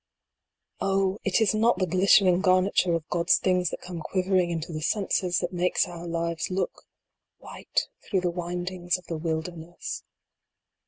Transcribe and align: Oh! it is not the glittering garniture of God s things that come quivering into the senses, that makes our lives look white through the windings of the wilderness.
Oh! 0.79 1.19
it 1.23 1.39
is 1.41 1.53
not 1.53 1.77
the 1.77 1.85
glittering 1.85 2.41
garniture 2.41 2.95
of 2.95 3.07
God 3.09 3.29
s 3.29 3.37
things 3.37 3.69
that 3.69 3.81
come 3.81 3.99
quivering 3.99 4.49
into 4.49 4.73
the 4.73 4.81
senses, 4.81 5.37
that 5.37 5.53
makes 5.53 5.87
our 5.87 6.07
lives 6.07 6.49
look 6.49 6.87
white 7.37 7.87
through 8.01 8.21
the 8.21 8.31
windings 8.31 8.97
of 8.97 9.05
the 9.05 9.17
wilderness. 9.19 10.03